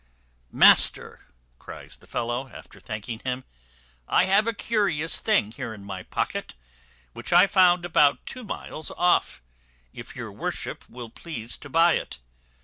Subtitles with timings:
[0.51, 1.27] "Master,"
[1.59, 3.43] cries the fellow, after thanking him,
[4.07, 6.55] "I have a curious thing here in my pocket,
[7.13, 9.43] which I found about two miles off,
[9.93, 12.17] if your worship will please to buy it.